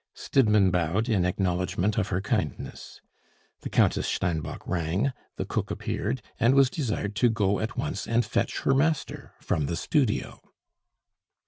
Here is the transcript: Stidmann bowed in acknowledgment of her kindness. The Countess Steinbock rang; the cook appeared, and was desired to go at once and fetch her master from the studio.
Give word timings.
Stidmann 0.15 0.71
bowed 0.71 1.07
in 1.07 1.25
acknowledgment 1.25 1.95
of 1.95 2.07
her 2.07 2.21
kindness. 2.21 3.01
The 3.59 3.69
Countess 3.69 4.07
Steinbock 4.07 4.63
rang; 4.65 5.13
the 5.35 5.45
cook 5.45 5.69
appeared, 5.69 6.23
and 6.39 6.55
was 6.55 6.71
desired 6.71 7.15
to 7.17 7.29
go 7.29 7.59
at 7.59 7.77
once 7.77 8.07
and 8.07 8.25
fetch 8.25 8.61
her 8.61 8.73
master 8.73 9.35
from 9.41 9.67
the 9.67 9.75
studio. 9.75 10.41